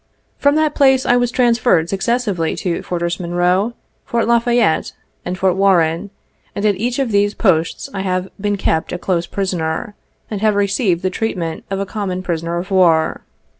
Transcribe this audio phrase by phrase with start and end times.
[0.39, 3.73] From that place I was transferred successively to Fortress Monroe,
[4.03, 4.93] Fort Lafayette,
[5.23, 6.09] and Fore Warren,
[6.55, 9.93] and at each of these Posts I have been kept a close prisoner,
[10.31, 13.21] and have received the treatment of a common prisoner of war.